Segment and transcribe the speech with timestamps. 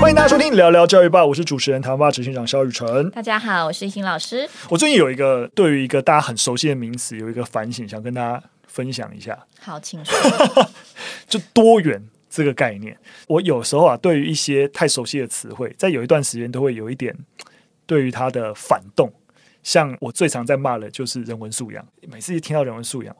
[0.00, 3.10] 欢迎大家收听聊聊教育吧，我是主持人台湾吧执行长肖雨辰。
[3.10, 4.48] 大家好，我是欣老师。
[4.68, 9.38] 我最近有一个对于一个大家很熟悉的名词有一个反省，想跟大家分享一下。
[9.60, 10.68] 好，请说。
[11.28, 12.96] 就多元这个概念，
[13.26, 17.16] 我有时候啊，对于一些太熟悉的词汇，在有一段时间都会有一点
[17.86, 19.12] 对于它的反动。
[19.62, 21.84] 像我最常在骂的，就是人文素养。
[22.08, 23.14] 每次一听到人文素养。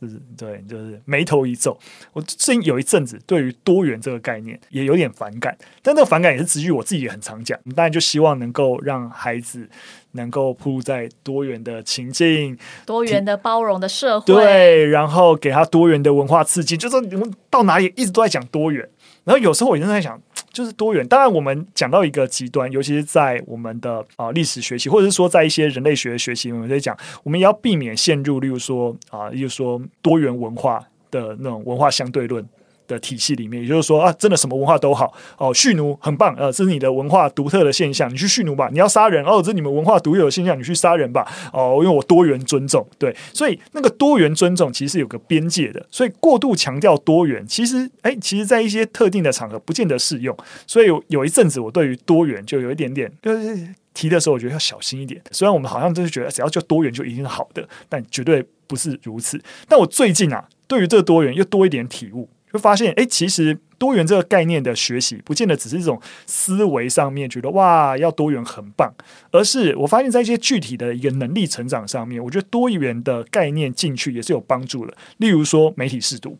[0.00, 1.78] 就是对，就是眉头一皱。
[2.14, 7.58] 我最近有一阵子对于多元这个概念也有点反感，但这个反感也是基于我自己也很常讲。
[7.76, 9.68] 当然就希望能够让孩子
[10.12, 16.78] 能够暴露在多元的情境、多元的包容的社会，对，然后给他多元的文化刺激。
[16.78, 18.88] 就是你们到哪里一直都在讲多元，
[19.24, 20.18] 然后有时候我就在想。
[20.60, 32.46] 就是多元，当然我们讲到一个极端，尤其是在我们的啊历史学习，或者是说在一些人类学的学习，我们在讲，我们也要避免陷入，例如说啊，例如说多元文化的那种文化相对论。
[32.94, 38.68] 的体系里面，也就是说啊，真的什么文化都好哦，蓄奴很棒，呃，这是你的文化独特的现象，你去蓄奴吧。
[38.72, 41.26] 你要杀人哦，这是你们文化独有的现象，你去杀人吧。
[41.52, 50.36] 哦，因为我多元尊重，对，所以那个多元尊重其实有个边界的，所以过度强调多元，其实哎，其实在一些特定的场合不见得适用。
[50.66, 55.20] 所以有一阵子，我对于多元就有一点点，就是提的时候，我觉得要小心一点。
[55.30, 59.40] 虽然我们好像就是觉得只要叫多元就一定是好的，但绝对不是如此。
[59.68, 62.28] 但我最近啊，对于这个多元又多一点体悟。
[62.52, 68.92] 就发现，哎，其实多元这个概念的学习，不见得只是一种思维上面觉得哇，要多元很棒，
[69.30, 74.96] 而是我发现在一些具体的一个能力成长上面，我觉得多元的概念进去也是有帮助的。
[75.18, 76.38] 例如说，媒体识读。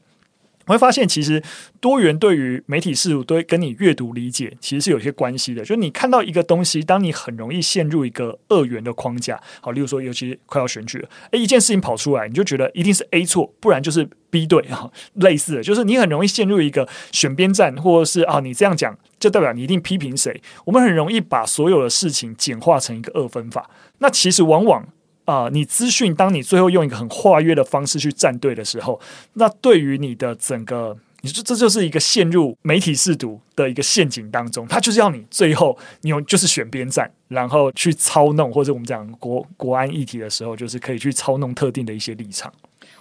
[0.70, 1.42] 我会发现，其实
[1.80, 5.62] 多元对于媒体识读，对跟你阅读理解，其实是有些关系的。
[5.62, 20.40] 就是你看到一个东西，当你很容易陷入一个二元的框架，好，例如说，尤其快要选举了，诶，一件事情跑出来，你就觉得一定是 A 错，不然就是 B 对啊，类似的，就是你很容易陷入一个选边站，或者是啊，你这样讲就代表你一定批评谁。
[20.66, 24.86] 我们很容易把所有的事情简化成一个二分法，那其实往往。
[25.30, 29.00] 啊、呃，你资讯，当你最后用一个很化约的方式去站队的时候，
[29.34, 42.52] 那对于你的整个，你说这就是一个陷入媒体试读的一个陷阱当中，他就是要你最后你用就是选边站，然后去操弄，或者我们讲国国安议题的时候，就是可以去操弄特定的一些立场。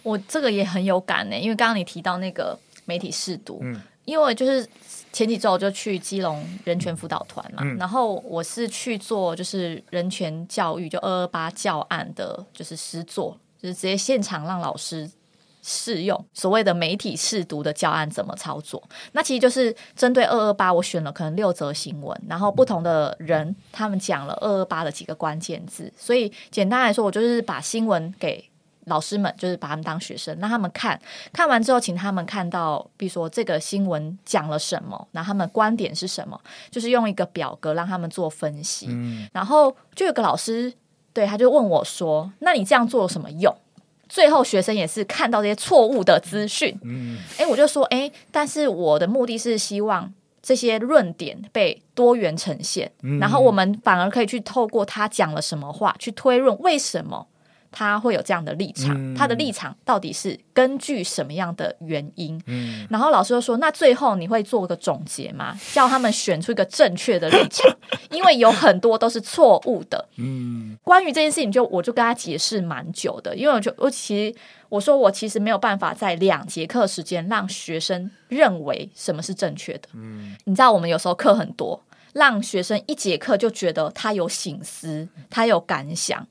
[0.03, 4.67] 我这个也很有感呢，因为刚刚你提到那个媒体试读，嗯，因为就是。
[5.11, 15.09] 前几周就去基隆人权辅导团嘛，嗯、然后我是去做就是人权教育，就二二八教案的，就是师作，就是直接现场让老师
[15.63, 18.87] 试用所谓的媒体试读的教案怎么操作。
[19.13, 28.48] 那其实就是针对二二八，我选了可能六则新闻，然后不同的人他们讲了二二八的几个关键字，所以简单来说，我就是把新闻给。
[28.89, 30.99] 老师们就是把他们当学生，让他们看
[31.31, 36.39] 看完之后，请他们看到，比如说这个新闻讲了什么，然后他们观点是什么，
[36.69, 38.87] 就是用一个表格让他们做分析。
[38.89, 40.73] 嗯，然后就有个老师，
[41.13, 43.55] 对，他就问我说：“那你这样做有什么用？”
[44.09, 46.75] 最后学生也是看到这些错误的资讯。
[46.81, 50.11] 嗯，诶，我就说，诶，但是我的目的是希望
[50.41, 57.27] 这些论点被多元呈现，嗯，然后我们反而可以去透过他讲了什么话去推论为什么。
[57.71, 62.41] 他会有这样的立场，嗯、他的立场到底是根据什么样的原因？
[62.47, 65.55] 嗯、然后老师就说：“那最后你会做个总结吗？
[65.71, 67.71] 叫他们选出一个正确的立场，
[68.09, 74.35] 因为有很多都是错误的。”嗯，关于这件事情就，就我就跟他解释蛮久的，因为我就我其实
[74.69, 79.89] 我说我其实没有办法在两节课时间让学生认为什么是正确的。
[79.93, 81.79] 嗯，你知道我们有时候课很多，
[82.13, 86.25] 让学生一节课就觉得他有醒思，他有感想。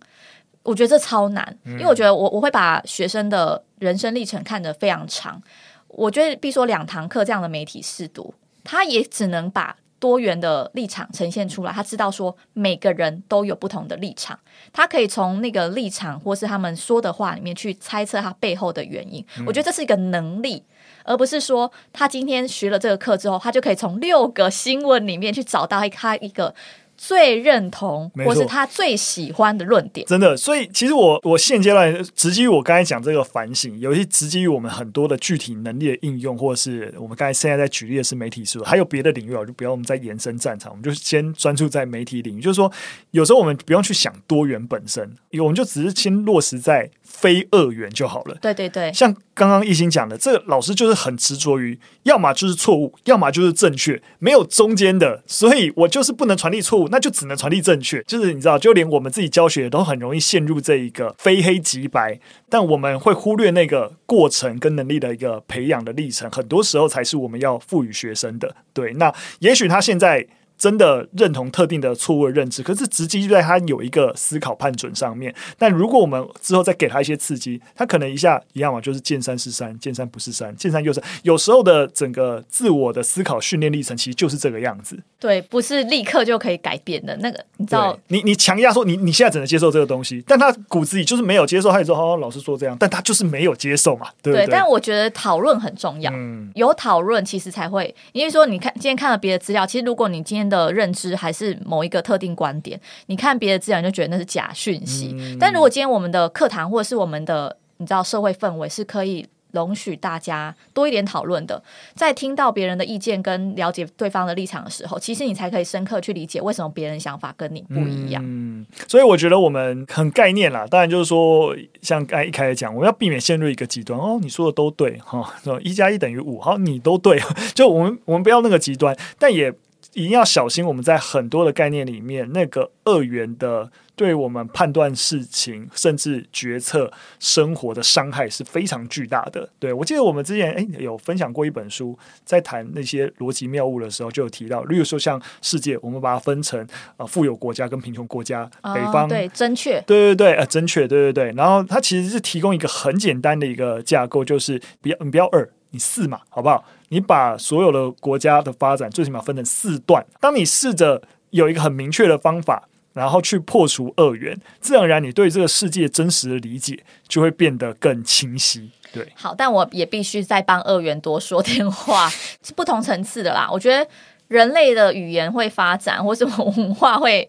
[0.63, 5.43] 我觉得这超难，因为我觉得我我会把学生的人生历程看得非常长。
[5.89, 11.73] 我觉得，比如说两堂课这样的媒体试读，他也只能把多元的立场呈现出来。
[11.73, 14.39] 他知道说每个人都有不同的立场，
[14.71, 19.25] 他可以从那个立场或是他们说的话里面去猜测他背后的原因。
[19.47, 20.63] 我觉得这是一个能力，
[21.05, 26.55] 而不是说他今天学了这个课之后，他就可以从六个新闻里面去找到他一个。
[26.99, 30.37] 最认同或是他最喜欢的论点，真的。
[30.37, 42.41] 所以其实我我现阶段直基于我刚才讲这个反省，尤其直基于我们很多的具体能力的应用，或者是我们刚才现在在举例的是媒体识读，还有别的领域啊，就不要我们再延伸战场，我们就先专注在媒体领域。
[42.41, 42.71] 就是说，
[43.13, 45.09] 有时候我们不用去想多元本身，
[45.39, 48.37] 我们就只是先落实在非二元就好了。
[48.41, 55.23] 对对对，像刚刚一心讲的，这个老师就是很执着于，要么就是错误，要么就是正确，没有中间的。
[55.27, 58.03] 所以我就是不能传递错误，那就只能传递正确。
[58.03, 68.55] 就是你知道，就连我们自己教学都很容易陷入这一个非黑即白，但我们会忽略那个过程跟能力的一个培养的历程，很多时候才是我们要赋予学生的。
[68.73, 70.27] 对，那也许他现在。
[70.59, 75.35] 真的认同特定的错误的认知，可是直击就在他有一个思考判准上面。
[75.57, 81.03] 但如果我们之后再给他一些刺激，他可能一下一样嘛，就是见山是山，见山不是山，见山又山。
[81.23, 84.99] 有时候的整个自我的思考训练历程，其实就是这个样子。
[85.21, 87.97] 对，不是立刻就可以改变的那个，你知道？
[88.09, 91.71] 你你强压说你你现在只能接受这个东西，但他骨子里就是没有接受。
[91.71, 94.47] 他也说好，老师说这样，但他就是没有接受嘛，对不对？
[94.47, 105.15] 对，但我觉得讨论很重要，嗯，有讨论其实才会，因为说你看今天看了别的资料，其实如果你今天的认知还还是某一个特定观点，你看别的资料就觉得那是假讯息。
[105.19, 111.63] 嗯、但如果今天我们的课堂或者是我们的你知道社会氛围是可以容许大家多一点讨论的，
[111.95, 118.23] 在听到别人的意见跟了解对方的立场的时候，其实你才可以深刻去理解为什么别人想法跟你不一样。
[118.25, 127.21] 嗯，所以我觉得我们很概念啦，当然就是说，像刚才一开始讲，我们要避免陷入一个极端哦，你说的都对哈，一加一等于五，好，你都对，
[127.55, 129.53] 就我们我们不要那个极端，但也。
[129.99, 139.49] 一定要小心，我们在很多的概念里面，那个二元的对我们判断事情，甚至决策生活的伤害是非常巨大的。
[139.59, 146.65] 对，我记得我们之前诶有分享过一本书，在谈那些逻辑谬误的时候，就有提到，例如说像世界，我们把它分成
[146.97, 151.33] 啊富有国家跟贫穷国家，哦、北方对正确，对对对，呃正确，对对对。
[151.33, 156.65] 然后它其实是提供一个很简单的一个架构，就是不要你不要二，你四嘛，好不好？
[156.89, 160.05] 你把所有的国家的发展最起码分成四段。
[160.21, 168.71] 当你试着有一个很明确的方法，然后去破除二元，自然而然你对这个世界真实的理解就会变得更清晰。
[168.93, 172.09] 对，好，但我也必须再帮二元多说点话，
[172.43, 173.49] 是不同层次的啦。
[173.53, 173.87] 我觉得
[174.29, 177.29] 人类的语言会发展，或是文化会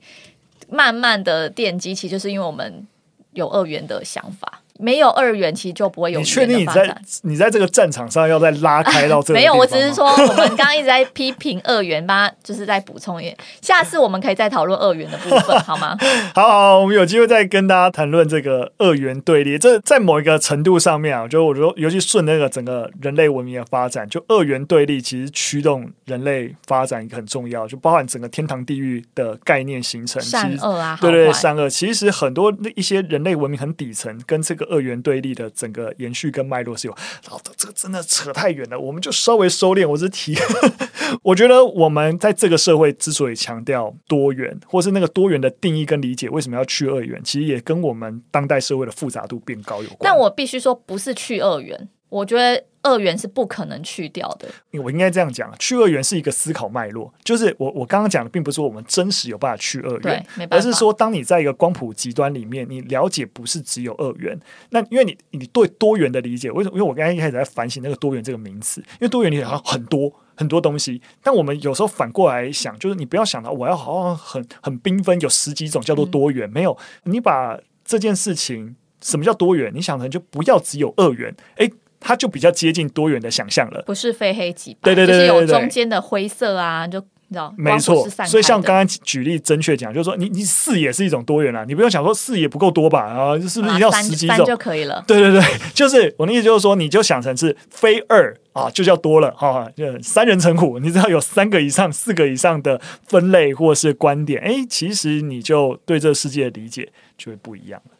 [0.69, 2.87] 慢慢的奠基，其实就是因为我们
[3.33, 4.61] 有二元的想法。
[4.81, 6.19] 没有二元，其实就不会有。
[6.19, 9.35] 你确定你在你在这个战场上要再拉开到这个？
[9.39, 13.35] 没有，我只是说我们刚刚一直在批评二元吧，就是在补充一点。
[13.61, 15.97] 下次我们可以再讨论二元的部分，好吗？
[16.33, 19.57] 好 好，我们有机会再跟大家谈论这个二元对立。
[19.57, 30.21] 这在某一个程度上面啊，就我觉得，尤其顺那个整个人类文明的发展，就二元对立其实驱动人类发展一个很重要，就包含整个天堂地狱的概念形成。
[30.21, 31.69] 善恶啊，对对，善恶。
[31.69, 34.68] 其实很多那一些人类文明很底层跟这个。
[34.69, 39.87] 二元对立的整个延续跟脉络是有，然后这个真的扯太远了，我们就稍微收敛。
[39.87, 40.35] 我是提，
[41.23, 49.99] 我觉得我们在这个社会之所以强调多元，或是那个多元的定义跟理解，为什么要去二元，其实也跟我们当代社会的复杂度变高有关。
[50.01, 51.89] 但我必须说，不是去二元。
[52.09, 54.47] 我觉得二元是不可能去掉的。
[54.81, 57.13] 我应该这样讲，去二元是一个思考脉络。
[57.23, 64.39] 就是我我刚刚讲的，并不是说我们真实有办法去二元，而是说当你在一个光谱极端里面，你了解不是只有二元。
[64.69, 66.77] 那因为你你对多元的理解，为什么？
[66.77, 71.01] 因为我刚才一开始在反省那个多元这个名词，因为多元里好像很多很多东西。
[71.21, 76.77] 但我们有时候反过来想，就是你不要想到我要好像很很缤纷，有十几种叫做多元，嗯、没有。
[77.03, 79.71] 你把这件事情什么叫多元？
[79.75, 81.71] 你想成就不要只有二元，诶。
[81.99, 88.07] 它就比较接近多元的想象了，不是非黑即白，对对对，对，对，对，就是有中间的灰色啊，就你知道，没错。
[88.25, 95.03] 所以像刚刚举例正确讲，就是说你你四也是一种多元啊，你不用想说四也不够多吧，然后是不是你要十几种就可以了？
[95.05, 95.41] 对对对，
[95.75, 107.91] 就是我的意思就是说，你就想成是非二啊，就叫多了哈、啊，就三人成虎，你只要有三个以上、四个以上的分类或是观点，哎，其实你就对这个世界的理解就会不一样了。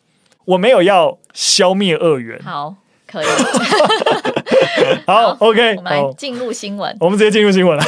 [0.46, 2.76] 我没有要消灭二元，好。
[3.12, 3.26] 可以，
[5.08, 6.96] 好，好，OK，我们来进入新闻。
[7.00, 7.84] 我们直接进入新闻了。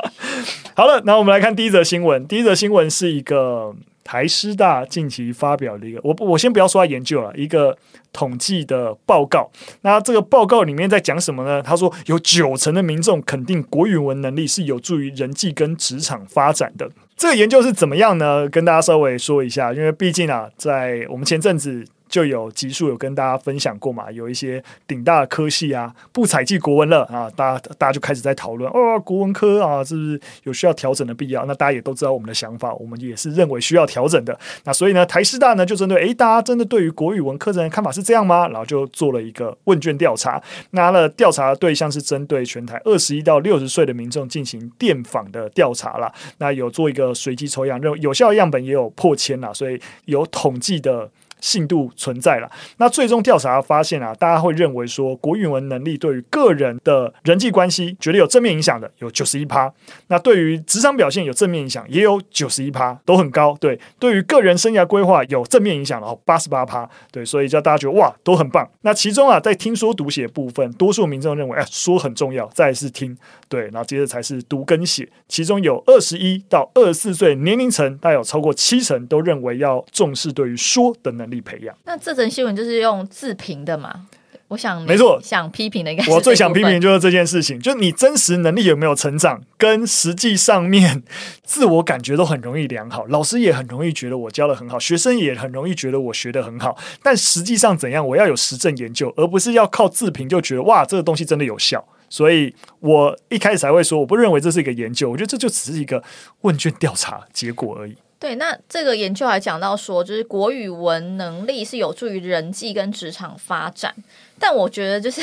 [0.76, 2.26] 好了，那我们来看第一则新闻。
[2.26, 3.74] 第一则新闻是一个
[4.04, 7.76] 台师大近期发表的一个，我我先不要说他研究了，一个
[8.12, 9.50] 统计的报告。
[9.80, 11.62] 那这个报告里面在讲什么呢？
[11.62, 16.90] 他说有九成的民众肯定国语文能力是有助于人际跟职场发展的。
[17.16, 18.46] 这个研究是怎么样呢？
[18.48, 21.84] 跟大家稍微说一下，因为毕竟啊，在我们前阵子。
[22.10, 31.46] 就有集数有跟大家分享过嘛，有一些顶大的科系啊，不采计国文了啊，大家大家就开始在讨论哦，国文科啊，是不是有需要调整的必要？
[31.46, 34.36] 那大家也都知道我们的想法，我们也是认为需要调整的。
[34.64, 38.48] 那所以呢，台师大呢就针对，诶，大家真的对于国语文课程的看法是这样吗？
[38.48, 46.12] 然后就做了一个问卷调查，拿了调查对象是针对全台二十一到六十岁的民众进行电访的调查啦。
[46.38, 51.08] 那有做一个随机抽样，有有效样本也有破千啦，所以有统计的。
[51.40, 52.50] 信度存在了。
[52.78, 59.72] 那最终调查发现啊，大家会认为说国语文能力对于个人的人际关系绝对有正面影响的，有九十一趴。
[60.08, 63.56] 那对于职场表现有正面影响，也有九十一趴，都很高。
[63.60, 66.88] 对，对于个人生涯规划有正面影响的哦，八十八趴。
[67.12, 68.68] 对，所以叫大家觉得哇，都很棒。
[68.82, 73.16] 那其中啊，在听说读写部分，多数民众认为哎，说很重要，再是听，
[73.48, 75.08] 对，然后接着才是读跟写。
[75.28, 81.76] 其中有二十一到二十四岁年龄层，大概有超过七成都认为要重视对于说的能力培养。
[81.84, 84.06] 那这则新闻就是用自评的嘛？
[84.48, 91.04] 我想没错，想批评的应该我最想批评就是这件事情，就是你真实能力有没有成长，跟实际上面
[91.44, 101.86] 自我感觉都很容易良好，老师也很容易觉得我教的很好，学生也很容易觉得我学的很好，但实际上怎样，我要有实证研究，而不是要靠自评就觉得哇，这个东西真的有效。
[102.08, 106.02] 所以我一开始才会说，我不认为这是一个研究，我觉得这就只是一个
[106.40, 107.96] 问卷调查结果而已。
[108.20, 113.94] 对，那这个研究还讲到说，就是国语文能力是有助于人际跟职场发展。
[114.38, 115.22] 但我觉得就是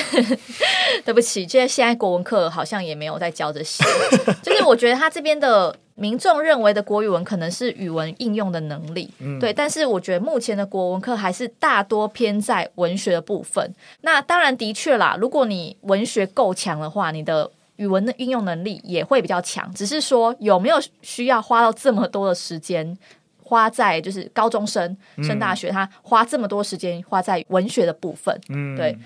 [1.06, 3.84] 对不起，现在现在国文课好像也没有在教这些。
[4.42, 9.54] 就是我觉得他这边的民众认为的国语文可能是语文应用的能力，嗯、对。
[9.54, 13.72] 但是我觉得目前的国文课还是大多偏在文学的部分。
[14.02, 17.52] 那当然的确啦，如果你文学够强的话，你的。
[17.78, 22.98] 语文的应用能力也会比较强，只是说有没有需要花到这么多的时间
[23.42, 28.98] 花在就是高中生升大学，他花这么多时间花在文学的部分，嗯，对，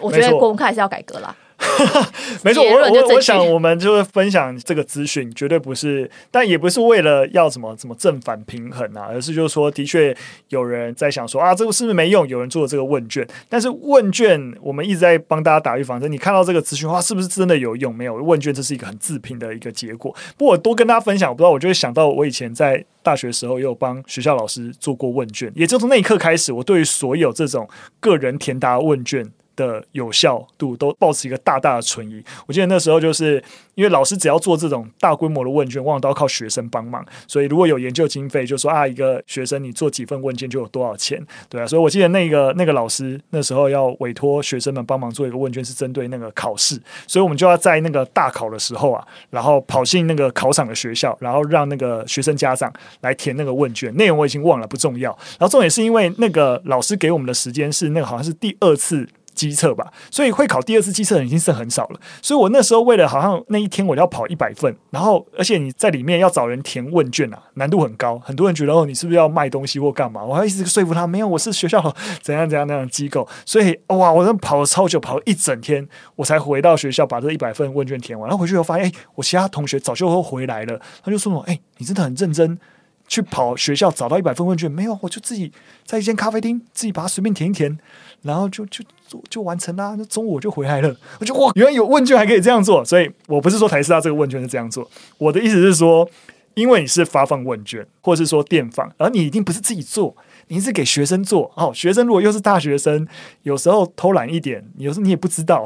[0.00, 1.36] 我觉得国文课还是要改革啦。
[2.42, 10.16] 没错，我我我想我们就是分享这个资讯，绝对不是，但也不是为了要什么什么正反平衡啊，而是就是说，的确
[10.48, 12.26] 有人在想说啊，这个是不是没用？
[12.28, 16.10] 有人做了这个问卷，但是问卷我们一直在帮大家打预防针。
[16.10, 17.94] 你看到这个资讯，话，是不是真的有用？
[17.94, 20.14] 没有，问卷这是一个很自评的一个结果。
[20.36, 27.68] 不过我多跟大家分享，我不知道，我就会想到我以前在大学的时候也有帮学校老师做过问卷，也就从那一刻开始，我对于所有这种
[28.00, 29.30] 个人填答问卷。
[29.56, 32.22] 的有效度都保持一个大大的存疑。
[32.46, 33.42] 我记得那时候就是
[33.74, 41.66] 因为老师只要做这种大规模的问卷，往往都要靠学生帮忙，所以如果有研究经费，就说啊，一个学生你做几份问卷就有多少钱，对啊。
[41.66, 55.10] 所以我记得那个那个老师那时候要委托学生们帮忙做一个问卷，是针对那个考试，所以我们就要在那个大考的时候啊，然后跑进那个考场的学校，然后让那个学生家长来填那个问卷，内容我已经忘了，不重要。
[55.38, 59.08] 然后重点是因为那个老师给我们的时间是那个好像是第二次。
[59.48, 62.00] 基测吧，所以会考第二次基测已经是很少了。
[62.22, 68.18] 所以我那时候为了好像那一天我要跑一百份，然后而且你在里面要找人填问卷啊，难度很高。
[68.18, 70.24] 很多人觉得哦，你是不是要卖东西或干嘛？
[70.24, 71.80] 我还一直说服他，没有，我是学校
[72.22, 73.26] 怎样怎样那样的机构。
[73.44, 75.86] 所以哇，我那跑了超久，跑了一整天，
[76.16, 78.28] 我才回到学校把这一百份问卷填完。
[78.28, 80.80] 然后回去以后发现，哎，我其他同学早就都回来了。
[81.02, 82.58] 他就说我，哎，你真的很认真。
[83.06, 84.98] 去跑学校找到一百份问卷没有？
[85.02, 85.52] 我就自己
[85.84, 87.78] 在一间咖啡厅自己把它随便填一填，
[88.22, 89.94] 然后就就就就完成啦。
[89.98, 90.96] 那中午我就回来了。
[91.20, 92.84] 我就哇，原来有问卷还可以这样做。
[92.84, 96.08] 所以我不是说台师大这个问卷是这样做，我的意思是说，
[96.54, 100.16] 因为你是发放问卷，或者是说电访，而你一定不是自己做。
[100.48, 103.06] 你是给学生做哦，学生如果又是大学生，
[103.42, 105.64] 有时候偷懒一点，有时候你也不知道，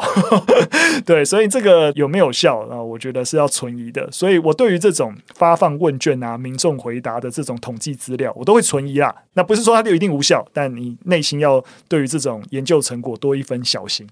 [1.04, 2.82] 对，所以这个有没有效啊？
[2.82, 4.10] 我觉得是要存疑的。
[4.10, 9.14] 所以我对于这种发放问卷啊、民众回答的这种统计资料，我都会存疑啊。
[9.34, 14.06] 那不是说它就一定无效，但你内心要对于这种研究成果多一分小心。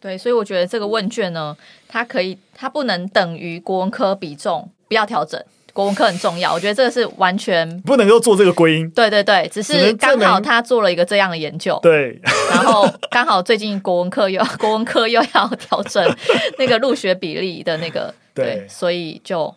[0.00, 5.38] 对，所以我觉得这个问卷呢，它可以，它不能等于国文科比重，不要调整。
[5.72, 8.90] 国文课很重要，我觉得这个是完全不能够做这个归因。
[8.90, 11.78] 对对对，只是刚好他做了一个这样的研究。
[11.82, 16.16] 对， 然后刚好最近国文课又要 国文课又要调整
[16.58, 19.54] 那个入学比例的那个，对，对，所以就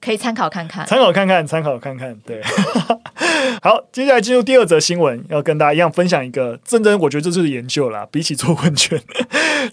[0.00, 2.16] 可以参考看看，参考看看，参考看看。
[2.26, 2.40] 对，
[3.62, 9.00] 好，接下来进入第二则新闻，要跟大家一样分享一个真正，我觉得这就是研究啦，比起做问卷，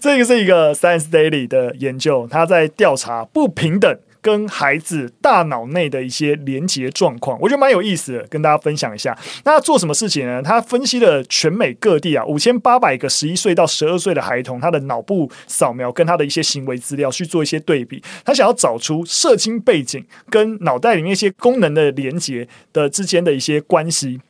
[0.00, 3.98] 这个是一个 Science Daily 的研究，他在调查不平等。
[4.26, 9.16] 跟孩子大脑内的一些连接状况，我觉得蛮有意思的，跟大家分享一下。
[9.44, 10.42] 那做什么事情呢？
[10.42, 18.02] 他分析了全美各地啊五千八百个十一岁到十二岁的孩童，他的脑部扫描跟他的一些行为资料去做一些对比。
[18.24, 24.20] 他想要找出射精背景跟脑袋里面一些功能的连接的之间的一些关系。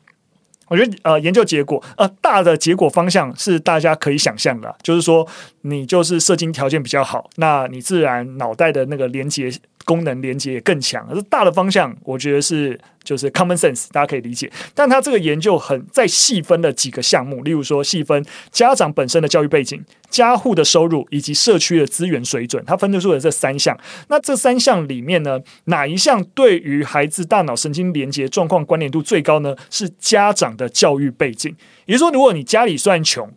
[0.68, 5.26] 我觉得呃，研究结果呃，大的结果方向是大家可以想象的，就是说
[5.62, 9.48] 你就是射精条件比较好，那你自然脑袋的那个连接
[9.86, 11.08] 功能连接也更强。
[11.08, 14.52] 而大的方向，我觉得是就是 common sense，大家可以理解。
[14.74, 23.78] 但他这个研究很再细分了几个项目，例如说细分家长本身的教育背景、家户的收入以及社区的资源水准，他分得出了这三项。
[24.08, 29.56] 那这三项里面呢，哪一项对于孩子大脑神经连接状况关联度最高呢？
[29.70, 31.54] 是家长的教育背景。
[31.86, 33.32] 也就是说，如果你家里虽然穷，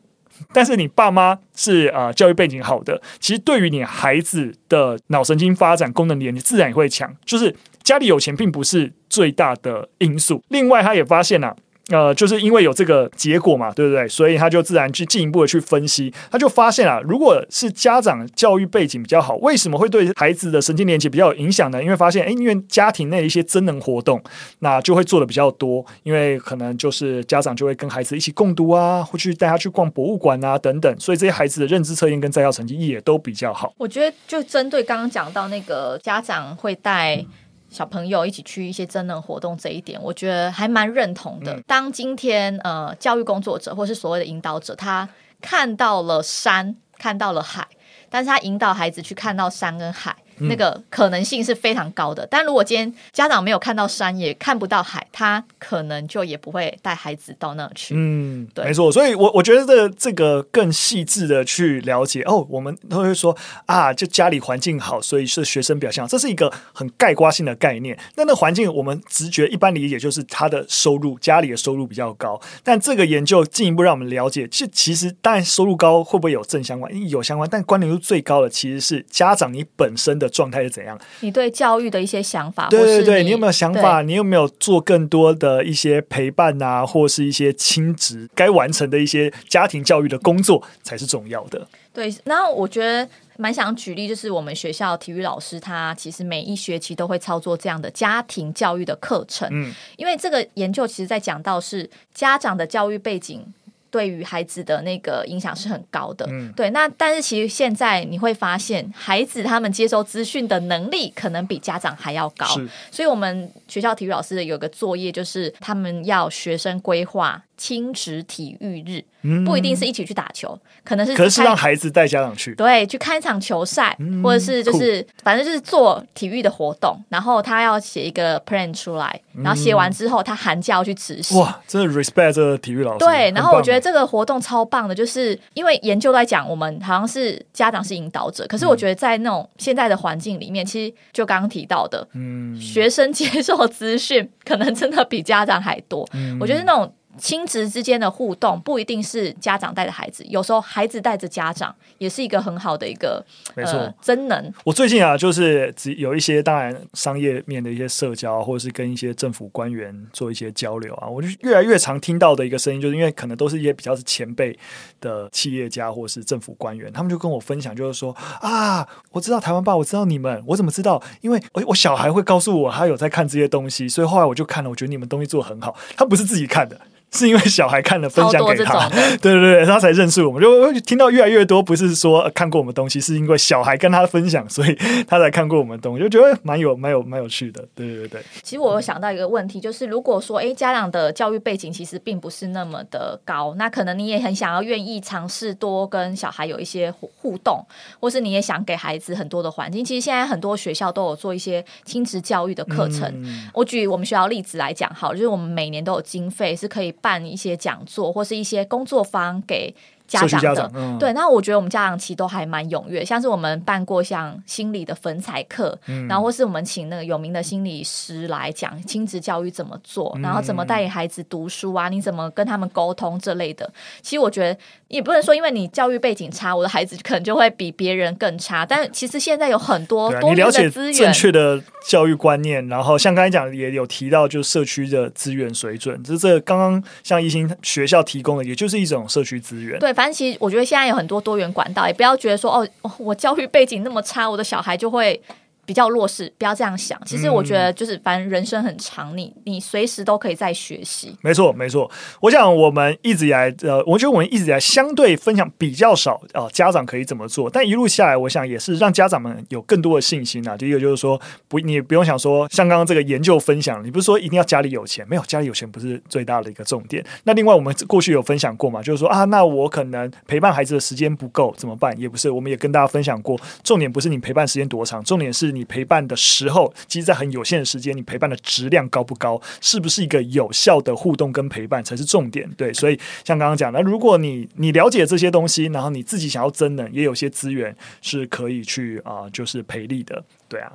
[0.54, 7.14] 但是你爸妈是啊教育背景好的，其实对于你孩子的脑神经发展功能点，你自然也会强。
[7.26, 10.44] 就是家里有钱并不是最大的因素。
[10.50, 11.56] 另外，他也发现啊。
[11.90, 14.08] 呃，就是因为有这个结果嘛，对不对？
[14.08, 21.82] 所以他就自然去进一步的去分析，他就发现啊，如果是家长教育背景比较好，为什么会对孩子的神经连接比较有影响呢？
[21.84, 24.22] 因为发现，诶，因为家庭内的一些增能活动，
[24.60, 33.74] 那就会做的比较多，因为可能就是家长就会跟孩子一起共读啊，或去带他去逛博物馆啊等等，所以这些孩子的认知测验跟在校成绩也都比较好。
[33.78, 37.16] 我觉得就针对刚刚讲到那个家长会带。
[37.16, 37.26] 嗯
[37.70, 41.62] 小朋友一起去一些真人活动这一点，我觉得还蛮认同的。
[41.68, 45.08] 当今天呃，教育工作者或是所谓的引导者，他
[45.40, 47.68] 看到了山，看到了海，
[48.10, 50.16] 但是他引导孩子去看到山跟海。
[50.40, 57.94] 那个可能性是非常高的，但如果今天家长没有看到山，也看不到海，他可能就也不会带孩子到那去。
[57.98, 58.92] 嗯，对，没错。
[58.92, 67.98] 所以我，我我觉得这个这个更细致的去了解哦，我们都会说啊，就家里环境好，所以是学生表现好，这是一个很概括性的概念。
[68.16, 72.40] 那那环境，我们直觉一般理解就是他的收入，家里的收入比较高。
[72.64, 77.10] 但这个研究进一步让我们了解，其其实当然收入高会不会有正相关？
[77.10, 80.29] 有相关，但关联度最高的其实是家长你本身的。
[80.30, 81.00] 状态是怎样？
[81.22, 84.02] 你对教育的一些想法，对对对，你，你有没有想法？
[84.02, 91.68] 你有没有做更多的一些陪伴啊，或是一些亲职该完成的一些家庭教育的工作才是重要的。
[91.92, 93.08] 对，然后我觉得
[93.38, 99.50] 蛮想举例，就是我们学校体育老师他其实每一学期都会操作这样的家庭教育的课程。
[99.52, 103.46] 嗯，因为这个研究其实在讲到是家长的教育背景。
[103.92, 106.70] 对于孩子的那个影响是很高的，嗯，对。
[106.70, 112.46] 那但是其实现在你会发现，孩子他们接收资讯的能力可能比家长还要高，
[112.92, 117.44] 所以我们学校体育老师有个作业，就是他们要学生规划。
[117.60, 119.04] 亲职体育日
[119.46, 131.38] 不一定是一起去打球，嗯、可能是可是让孩子带家长去，对，去看一场球赛，嗯、或者是就是反正就是做体育的活动，然后他要写一个 plan 出来，然后写完之后他寒假要去执行。
[131.38, 133.00] 哇，真的 respect 这个体育老师。
[133.00, 146.08] 对，然后我觉得这个活动超棒的，就是因为研究在讲我们好像是家长是引导者，可是我觉得在那种现在的环境里面，其实就刚刚提到的，嗯，学生接受资讯可能真的比家长还多。
[146.14, 146.90] 嗯、我觉得那种。
[147.18, 154.54] 亲子之间的互动不一定是家长带着孩子，有时候孩子带着家长也是一个很好的一个没错、呃、真能。
[154.64, 164.58] 我最近啊，就是只有一些当然商业面的一些社交，或者是跟一些政府官员做一些交流啊，我就越来越常听到的一个声音，就是因为可能都是一些比较是前辈
[165.02, 171.02] 的企业家或者是政府官员，他们就跟我分享，就是说啊，我知道台湾爸，我知道你们，我怎么知道？
[171.22, 176.80] 因为我我小孩会告诉我他有在看这些东西，所以后来我就看了，我觉得你们东西做的很好，他不是自己看的。
[177.12, 178.88] 是因为小孩看了分享给他，
[179.22, 180.42] 对对对，他才认识我们。
[180.42, 184.76] 就听到越来越多，不是说看过我们东西，是因为小孩跟他分享，所以
[185.08, 187.66] 他才看过我们东西，就觉得蛮有、蛮有、蛮有趣的。
[187.74, 188.22] 对对对。
[188.44, 197.66] 其实我有想到一个问题，就是如果说，哎，家长的教育背景其实并不是那么的高，那可能你也很想要、愿意尝试多跟小孩有一些互动，
[198.00, 199.84] 或是你也想给孩子很多的环境。
[199.84, 203.12] 其实现在很多学校都有做一些亲子教育的课程。
[203.24, 206.94] 嗯、我举我们学校例子来讲，好，就是我们每年都有经费是可以。
[207.02, 209.74] 办一些讲座或是一些工作坊给。
[210.10, 223.72] 家长的家长、嗯、对，那我觉得我们家长其实都还蛮踊跃，像是我们办过像心理的粉彩课，嗯、然后或是我们请那个有名的心理师来讲亲子教育怎么做，嗯、然后怎么带领孩子读书啊，你怎么跟他们沟通这类的。
[224.02, 228.66] 其实我觉得也不能说因为你教育背景差，我的孩子可能就会比别人更差。
[228.66, 239.78] 但其实现在有很多多元的资源，正确的教育观念，然后像刚才讲也有提到，就是社区的资源水准，就是这刚刚像一心学校提供的，也就是一种社区资源。
[239.80, 239.94] 对。
[240.00, 245.22] 反正其实我觉得现在有很多多元管道，也不要觉得说哦，我教育背景那么差，我的小孩就会。
[245.70, 247.00] 比较弱势，不要这样想。
[247.06, 251.16] 其实我觉得，就是反正人生很长，你你随时都可以在学习。
[251.22, 251.88] 没错，没错。
[252.22, 257.48] 我想我们一直以来，呃，我觉得我们一直以来相对分享比较少啊、呃，家长可以怎么做。
[257.48, 260.58] 但一路下来，我想也是让家长们有更多的信心啊。
[260.58, 267.06] 第一个就是说，不，你不用想说，像刚刚这个研究分享，你不是说一定要家里有钱，没有家里有钱不是最大的一个重点。
[267.26, 271.96] 那另外，我们过去有分享过嘛，就是说啊，那我可能陪伴孩子的时间不够怎么办？
[272.00, 275.59] 也不是，我们也跟大家分享过，重点不是你陪伴时间多长，重点是你。
[275.60, 282.50] 你陪伴的时候，其实，在很有限的时间，你陪伴的质量高不高，是不是一个有效的互动跟陪伴才是重点。
[282.58, 290.24] 对，所以像刚刚讲的，如果你你了解这些东西，然后你自己想要增能，也有些资源是可以去啊、就是培力的。
[290.48, 290.72] 对啊，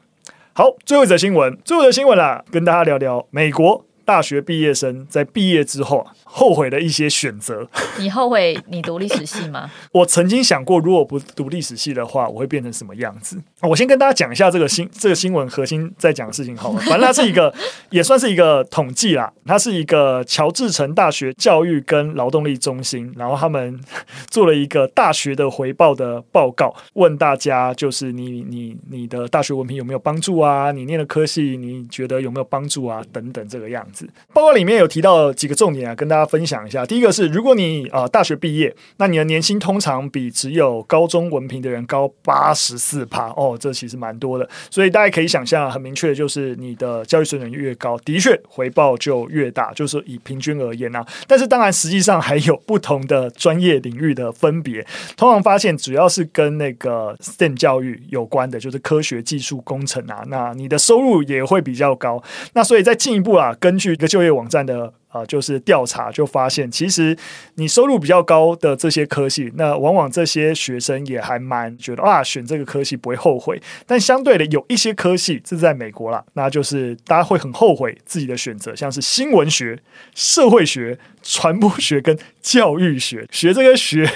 [0.52, 6.12] 好，最后一则新闻，最后一则新闻啦，跟大家聊聊美国大学毕业生在毕业之后啊。
[6.36, 7.64] 后悔的一些选择，
[7.96, 9.70] 你后悔你读历史系吗？
[9.94, 13.40] 我曾经想过，如果不读历史系的话，我会变成什么样子？
[13.62, 16.80] 我先跟大家讲一下这个新这个新闻核心在讲的事情好了。
[16.80, 17.54] 反正它是一个，
[17.90, 19.32] 也算是一个统计啦。
[19.46, 23.80] 它是一个乔治城大学教育跟劳动力中心，然后他们
[24.28, 30.72] 做了一个大学的回报的报告，问大家就是你你你的大学文凭有没有帮助啊？
[30.72, 33.00] 你念的科系你觉得有没有帮助啊？
[33.12, 33.93] 等等这个样子。
[34.32, 36.24] 报告里面有提到几个重点啊，跟大家。
[36.34, 44.48] 分享一下，第一个是，如果你啊、呃、大学毕业，那你的年薪通常比只有高中文凭的人高八十四趴哦，这其实蛮多的。
[44.70, 51.06] 所以大家可以想象，很明确的就是你的教育水准越高，的确回报就越大，就是以平均而言啊。
[51.28, 54.84] 但是当然，实际上还有不同的专业领域的分别。
[55.16, 62.20] 通常发现，主要是跟那个 STEM 教育有关的，就是科学、技术、工程啊，那你的收入也会比较高。
[62.54, 64.94] 那所以再进一步啊，根据去一个就业网站的。
[65.14, 67.16] 啊，就是调查就发现，其实
[67.54, 73.62] 你收入比较高的这些科系，那往往这些学生也还蛮觉得啊，选这个科系不会后悔。
[73.86, 79.78] 但相对的，有一些科系这是在美国啦，那就是大家会很后悔自己的选择，像是新闻学、
[80.16, 84.10] 社会学、传播学跟教育学，学这个学。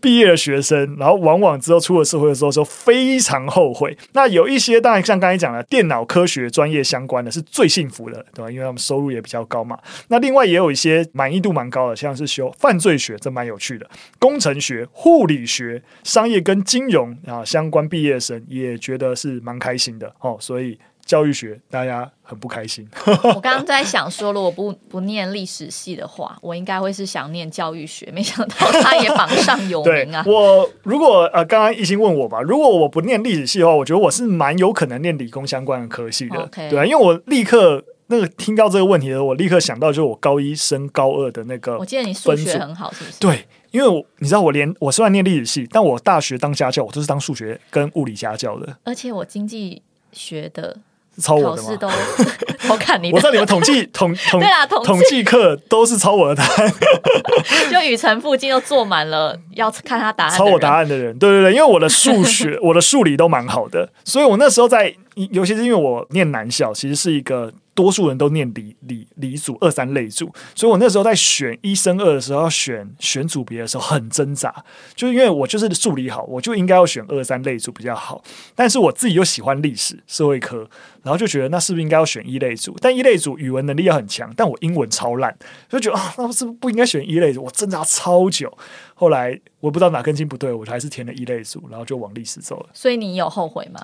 [0.00, 3.98] 毕业的学生，然后往往之后出了社会的时候，说非常后悔。
[4.12, 8.48] 那有一些当然像刚才讲的电脑科学专业相关的，是最幸福的，对吧？
[8.48, 9.76] 因为他们收入也比较高嘛。
[10.06, 13.88] 那另外也有一些满意度蛮高的，像是修犯罪学，这蛮有趣的。
[14.18, 20.78] 工程学、护理学、商业跟金融啊相关毕业生也觉得是蛮开心的哦，所以。
[21.08, 22.86] 教育学大家很不开心。
[23.34, 28.10] 我刚刚在想说，如果不不念历史系的话，我应该会是想念教育学。
[28.12, 30.22] 没想到他也榜上有名啊！
[30.28, 36.46] 我如果呃，刚刚一心问我吧，如果我不念历史系的话，我觉得我是蛮有可能念理工相关的科系的。
[36.52, 41.78] 对啊，因为我立刻那个听到这个问题的时候，我立刻想到就是我高一升高二的那个。
[41.78, 43.18] 我记得你数学很好，是不是？
[43.20, 48.76] 对，因为我你知道，我连我虽然念历史系，但我大学当家教，我都是当数学跟物理家教的。
[48.84, 50.76] 而且我经济学的。
[51.20, 51.76] 抄我的吗？
[51.80, 51.88] 都
[52.70, 56.72] 我看你，我知道你们统计 统统对啊，统统计课都是抄我的答案，
[57.72, 61.18] 就雨辰附近又坐满了要看他答案、抄我答案的人。
[61.18, 64.94] 对对对，因为我的数学、我的数理都蛮好的，所以我那时候在，
[65.32, 67.52] 尤其是因为我念男校，其实是一个。
[67.74, 74.52] 多数人都念理理理组二三类组，所以我那时候在选一升二的时候，要选选组别的时候很挣扎，
[74.96, 78.20] 就是因为我就是数理好，我就应该要选二三类组比较好，
[78.56, 80.68] 但是我自己又喜欢历史社会科，
[81.04, 82.76] 然后就觉得那是不是应该要选一类组？
[82.80, 87.44] 但一类组语文能力要很强，但我英文超烂，就觉得啊，那是不是不应该选一类组？
[87.44, 88.52] 我挣扎超久，
[88.96, 92.70] 后来我不知道哪根筋不对，我还是填了一类组，然后就往历史走了。
[92.72, 93.80] 所以你有后悔吗？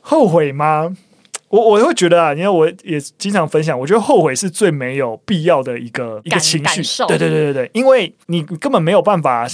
[0.00, 0.94] 后悔吗？
[1.48, 6.82] 我我会觉得啊，因为我也经常分享，我觉得后悔是最没有必要的一个一个情绪。
[7.08, 9.46] 对对对对对，因为你根本没有办法。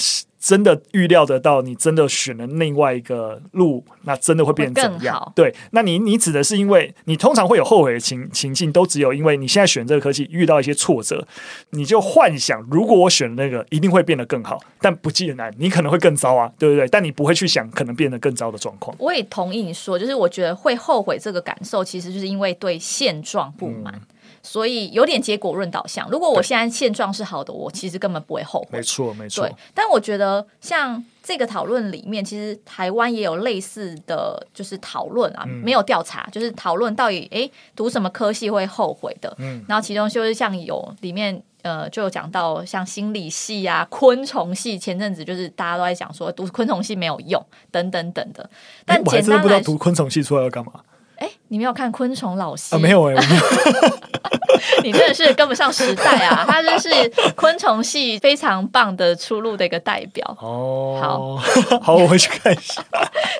[0.46, 5.32] 真的预料得到，你真的选了另外一个路，那真的会变成怎么样？
[5.34, 11.26] 对，那你你指的是因为你通常会有后悔的情情境，都只有因为你现在选这个科技遇到一些挫折，
[11.70, 16.86] 你就幻想如果我选那个一定会变得更好，但不尽然，你可能会更糟啊，对不对？
[16.86, 18.96] 但你不会去想可能变得更糟的状况。
[19.00, 23.92] 我也同意你说，就是我觉得会后悔这个感受，其实就是因为对现状不满。
[23.96, 24.00] 嗯
[24.46, 26.08] 所以有点结果论导向。
[26.08, 28.78] 如果我现在现状是好的，我其实根本不会后悔。
[28.78, 29.44] 没错，没错。
[29.44, 39.34] 对，但我觉得像这个讨论里面，其实台湾也有类似的就是讨论啊，嗯、没有调查，就是讨论到底诶读什么科系会后悔的。
[39.38, 48.48] 嗯，然后其中就是像有里面呃就有讲到像心理系啊、昆虫系，前阵子就是大家都在讲说读昆虫系没有用等等等的。
[48.84, 50.72] 但简单来说，我还真的不知道读昆虫系出来要干嘛。
[51.16, 52.78] 哎，你没有看昆虫老师啊？
[52.78, 53.14] 没有哎，
[54.82, 56.44] 你真的是跟不上时代啊！
[56.48, 56.88] 他就是
[57.34, 60.98] 昆虫系非常棒的出路的一个代表哦。
[61.00, 61.36] 好，
[61.80, 62.82] 好，我回去看一下。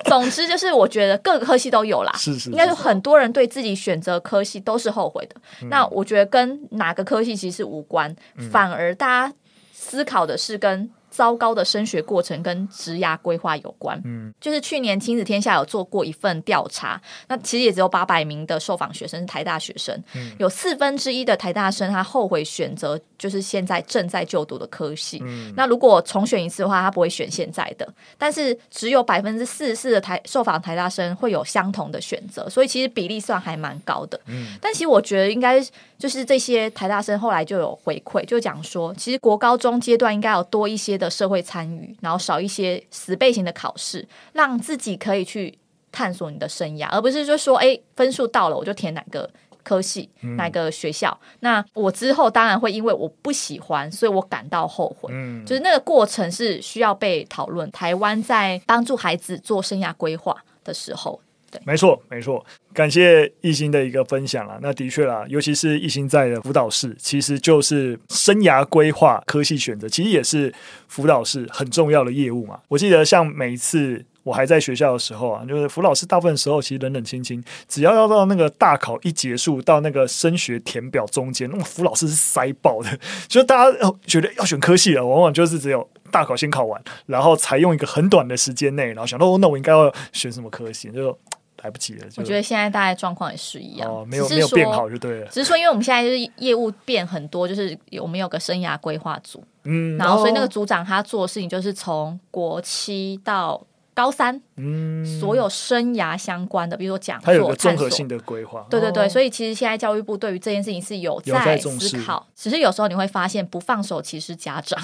[0.05, 5.35] 总之就是，我觉得各个科系都有啦，是是，是，应该是很多人对自己选择科系都是后悔的。
[5.61, 9.33] 嗯、那我觉得跟哪个科系其实无关，嗯、反而大家
[9.73, 10.89] 思考的是跟。
[11.17, 13.99] 糟糕的升学过程跟职涯规划有关。
[14.05, 25.19] 嗯，就是去年亲子天下有做过一份调查，那其实也只有八百名的受访学生是台大学生，嗯、有四分之一的台大生他后悔选择就是现在正在就读的科系。
[25.25, 34.21] 嗯，那如果重选一次的话，他不会选现在的，但是只有百分之四十四的台受访台大生会有相同的选择，所以其实比例算还蛮高的。
[34.27, 35.59] 嗯，但其实我觉得应该
[35.97, 45.57] 就是这些台大生后来就有回馈，就讲说，其实国高中阶段应该有多一些的社会参与，然后少一些死背型的考试，让自己可以去
[45.91, 49.29] 探索你的生涯，而不是就说，哎，分数到了我就填哪个
[49.63, 51.17] 科系、哪个学校。
[51.21, 55.09] 嗯、那我之后当然会因为我不喜欢，所以我感到后悔。
[55.13, 57.69] 嗯，就是那个过程是需要被讨论。
[57.71, 61.19] 台湾在帮助孩子做生涯规划的时候。
[61.65, 64.57] 没错，没错，感谢艺兴的一个分享啊。
[64.61, 70.53] 那的确啦，尤其是艺兴在的辅导室，其实就是生涯规划、科系选择，其实也是
[70.87, 72.59] 辅导室很重要的业务嘛。
[72.67, 91.17] 我记得像每一次我还在学校的时候啊，就是辅导室大部分时候其实冷冷清清，只要要到那个大考一结束，到那个升学填表中间，那么辅导室是塞爆的， 就大家觉得要选科系了，往往就是只有大考先考完，然后才用一个很短的时间内，然后想到哦，那我应该要选什么科系，就。
[91.63, 95.27] 来不及了，我觉得现在大概状况也是一样，哦、没有没有变好就对了。
[95.27, 103.59] 只是说，因为我们现在就是业务变很多，就是我们有个生涯规划组，嗯，然后所以那个组长他做的事情就是从国七到
[103.97, 108.63] 高三，嗯，所有生涯相关的，比如说讲座，他有个综合性的规划。
[108.69, 114.79] 对对对，所以其实现在教育部对于这件事情是有在思考，只是有时候你会发现不放手其实家长。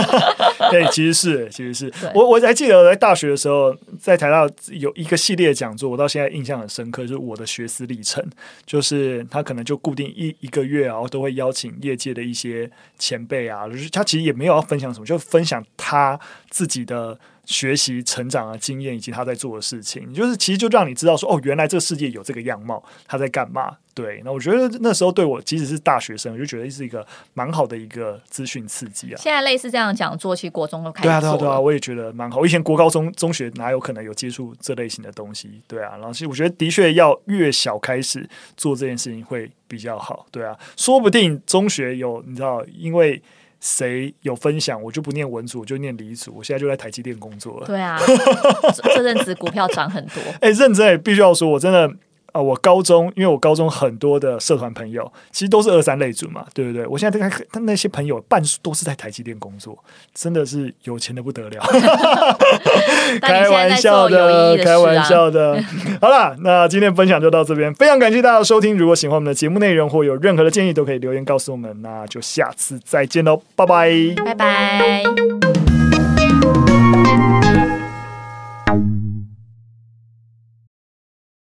[0.72, 8.26] 对，其实是，其实是我我还记得在大学的时候，在台大有一个系列讲座，我到现在印象很深刻，就是我的学思历程，
[8.64, 17.18] 就是他可能就固定一一个月，然后都会邀请业界的一些前辈啊，就是他其实也没有要分享什么，就分享他自己的。
[17.46, 23.76] 学习成长的经验以及他在做的事情，就是其实就让你知道说，哦，原来这个世界有这个样貌，他在干嘛？
[23.94, 29.16] 对，那我觉得那时候对我，即使是大学生，我就觉得是一个蛮好的一个资讯刺激啊。
[29.16, 32.40] 现在类似这样讲座，其实国中都开始对啊，对啊，对啊，我也觉得蛮好。
[32.40, 35.62] 我以前国高中中学哪有可能有接触这类型的东西？
[35.66, 40.26] 对啊，然后其实我觉得的确要越小开始做这件事情会比较好。
[40.30, 43.22] 对啊，说不定中学有你知道，因为。
[43.60, 46.34] 谁有分享，我就不念文组，我就念理组。
[46.36, 47.66] 我现在就在台积电工作了。
[47.66, 47.98] 对啊，
[48.94, 50.20] 这阵子股票涨很多。
[50.40, 51.90] 哎、欸，认真欸必须要说，我真的。
[52.36, 56.86] 啊，我高中，因为我高中很多的社团朋友，其实都是二三类组嘛，对不对？
[56.86, 59.76] 我现在在看，他那些朋友半数都是在台积电工作，
[60.14, 61.62] 真的是有钱的不得了。
[63.22, 65.62] 开玩笑的，开玩笑的。
[66.00, 68.76] 好了，那今天分享就到这边，非常感谢大家的收听。
[68.76, 71.80] 如果喜欢我们的节目内容或有任何的建议，都可以留言告诉我们。
[71.80, 73.90] 那就下次再见喽，拜拜，
[74.24, 75.65] 拜拜。